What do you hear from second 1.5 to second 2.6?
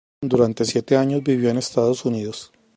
en Estados Unidos.